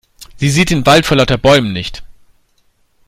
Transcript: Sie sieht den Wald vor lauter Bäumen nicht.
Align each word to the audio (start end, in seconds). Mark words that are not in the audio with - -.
Sie 0.37 0.49
sieht 0.49 0.71
den 0.71 0.83
Wald 0.87 1.05
vor 1.05 1.15
lauter 1.15 1.37
Bäumen 1.37 1.73
nicht. 1.73 2.01